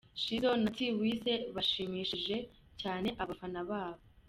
Shizzo 0.21 0.51
na 0.61 0.69
T 0.75 0.77
Wise 1.01 1.33
bashimishije 1.55 2.35
cyane 2.81 3.07
abafana 3.21 3.59
babo. 3.69 4.01